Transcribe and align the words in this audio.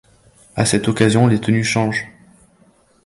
À 0.55 0.65
cette 0.65 0.87
occasion, 0.87 1.27
les 1.27 1.39
tenues 1.39 1.63
changent. 1.63 2.07